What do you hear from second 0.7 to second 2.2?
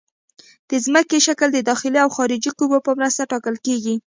ځمکې شکل د داخلي او